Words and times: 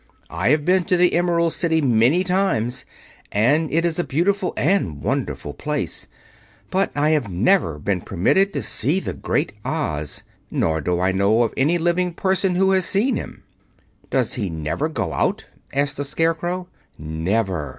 I 0.31 0.49
have 0.49 0.65
been 0.65 0.83
to 0.85 0.97
the 0.97 1.13
Emerald 1.13 1.53
City 1.53 1.79
many 1.79 2.23
times, 2.23 2.85
and 3.31 3.71
it 3.71 3.85
is 3.85 3.99
a 3.99 4.03
beautiful 4.03 4.51
and 4.57 4.99
wonderful 4.99 5.53
place; 5.53 6.07
but 6.71 6.89
I 6.95 7.11
have 7.11 7.29
never 7.29 7.77
been 7.77 8.01
permitted 8.01 8.51
to 8.53 8.63
see 8.63 8.99
the 8.99 9.13
Great 9.13 9.53
Oz, 9.63 10.23
nor 10.49 10.81
do 10.81 10.99
I 10.99 11.11
know 11.11 11.43
of 11.43 11.53
any 11.55 11.77
living 11.77 12.15
person 12.15 12.55
who 12.55 12.71
has 12.71 12.85
seen 12.85 13.15
him." 13.15 13.43
"Does 14.09 14.33
he 14.33 14.49
never 14.49 14.89
go 14.89 15.13
out?" 15.13 15.45
asked 15.71 15.97
the 15.97 16.03
Scarecrow. 16.03 16.67
"Never. 16.97 17.69